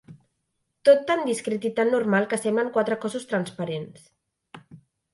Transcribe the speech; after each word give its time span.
Tot 0.89 1.03
tan 1.11 1.21
discret 1.27 1.69
i 1.71 1.71
tan 1.81 1.93
normal 1.97 2.27
que 2.33 2.41
semblen 2.47 2.75
quatre 2.79 3.01
cossos 3.07 3.31
transparents. 3.35 4.13